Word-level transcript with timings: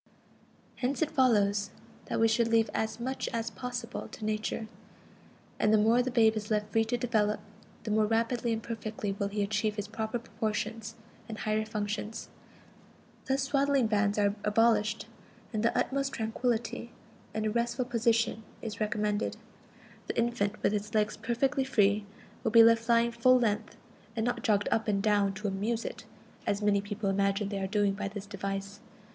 Hence 0.77 1.03
it 1.03 1.11
follows 1.11 1.69
that 2.05 2.19
we 2.19 2.27
should 2.27 2.47
leave 2.47 2.71
as 2.73 2.99
much 2.99 3.29
as 3.31 3.51
possible 3.51 4.07
to 4.07 4.25
Nature; 4.25 4.67
and 5.59 5.71
the 5.71 5.77
more 5.77 6.01
the 6.01 6.09
babe 6.09 6.35
is 6.35 6.49
left 6.49 6.71
free 6.71 6.85
to 6.85 6.97
develop, 6.97 7.39
the 7.83 7.91
more 7.91 8.07
rapidly 8.07 8.51
and 8.51 8.63
perfectly 8.63 9.11
will 9.11 9.27
he 9.27 9.43
achieve 9.43 9.75
his 9.75 9.87
proper 9.87 10.17
proportions 10.17 10.95
and 11.29 11.37
higher 11.37 11.65
functions. 11.67 12.29
Thus 13.27 13.43
swaddling 13.43 13.85
bands 13.85 14.17
are 14.17 14.33
abolished, 14.43 15.05
and 15.53 15.61
the 15.61 15.77
"utmost 15.77 16.13
tranquillity 16.13 16.89
in 17.35 17.45
a 17.45 17.51
restful 17.51 17.85
position" 17.85 18.41
is 18.63 18.79
recommended. 18.81 19.37
The 20.07 20.17
infant, 20.17 20.63
with 20.63 20.73
its 20.73 20.95
legs 20.95 21.15
perfectly 21.15 21.63
free, 21.63 22.05
will 22.43 22.49
be 22.49 22.63
left 22.63 22.89
lying 22.89 23.11
full 23.11 23.37
length, 23.37 23.77
and 24.15 24.25
not 24.25 24.41
jogged 24.41 24.67
up 24.71 24.87
and 24.87 24.99
down 24.99 25.33
to 25.35 25.47
"amuse" 25.47 25.85
it, 25.85 26.05
as 26.47 26.59
many 26.63 26.81
persons 26.81 27.03
imagine 27.03 27.49
they 27.49 27.59
are 27.61 27.67
doing 27.67 27.93
by 27.93 28.07
this 28.07 28.25
device. 28.25 28.79